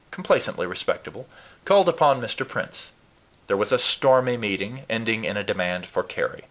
[0.09, 1.27] complacently respectable,
[1.63, 2.45] called upon Mr.
[2.47, 2.91] Prince.
[3.45, 6.39] There was a stormy meeting, ending in a demand for Carry.